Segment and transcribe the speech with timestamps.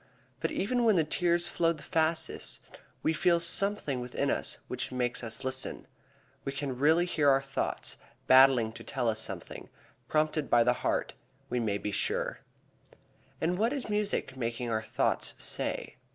[0.39, 2.59] But even when the tears flow the fastest
[3.03, 5.85] we feel something within us which makes us listen.
[6.43, 9.69] We can really hear our thoughts battling to tell us something,
[10.07, 11.13] prompted by the heart,
[11.51, 12.39] we may be sure.
[13.39, 15.97] And what is music making our thoughts say?